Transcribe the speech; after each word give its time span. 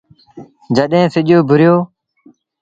جڏهيݩ 0.75 1.11
سڄ 1.13 1.27
اُڀريو۔ 1.39 1.75